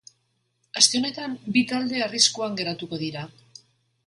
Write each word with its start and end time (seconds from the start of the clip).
Aste 0.81 0.97
honetan 1.01 1.35
bi 1.57 1.63
talde 1.73 2.01
arriskuan 2.07 2.59
geratuko 2.63 3.01
dira. 3.05 3.29